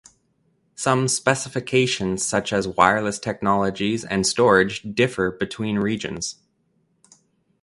Some 0.73 1.07
specifications 1.07 2.25
such 2.25 2.51
as 2.51 2.67
wireless 2.67 3.19
technologies 3.19 4.03
and 4.03 4.25
storage 4.25 4.81
differ 4.81 5.29
between 5.29 5.77
regions. 5.77 6.37